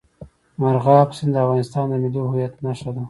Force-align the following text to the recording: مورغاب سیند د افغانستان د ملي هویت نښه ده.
مورغاب 0.59 1.07
سیند 1.17 1.31
د 1.35 1.37
افغانستان 1.43 1.85
د 1.89 1.93
ملي 2.03 2.21
هویت 2.27 2.53
نښه 2.65 2.89
ده. 2.95 2.99